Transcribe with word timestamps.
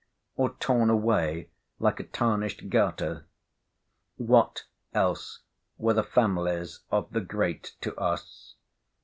or 0.35 0.55
torn 0.55 0.89
away 0.89 1.51
like 1.77 1.99
a 1.99 2.03
tarnished 2.03 2.71
garter? 2.71 3.27
What, 4.17 4.63
else, 4.95 5.41
were 5.77 5.93
the 5.93 6.01
families 6.03 6.79
of 6.89 7.11
the 7.13 7.21
great 7.21 7.75
to 7.81 7.95
us? 7.97 8.55